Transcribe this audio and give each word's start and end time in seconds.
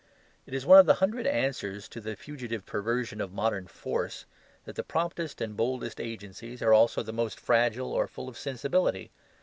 It 0.47 0.55
is 0.55 0.65
one 0.65 0.79
of 0.79 0.87
the 0.87 0.95
hundred 0.95 1.27
answers 1.27 1.87
to 1.89 2.01
the 2.01 2.15
fugitive 2.15 2.65
perversion 2.65 3.21
of 3.21 3.31
modern 3.31 3.67
"force" 3.67 4.25
that 4.65 4.75
the 4.75 4.81
promptest 4.81 5.39
and 5.41 5.55
boldest 5.55 6.01
agencies 6.01 6.59
are 6.63 6.73
also 6.73 7.03
the 7.03 7.13
most 7.13 7.39
fragile 7.39 7.93
or 7.93 8.07
full 8.07 8.27
of 8.27 8.35
sensibility. 8.35 9.11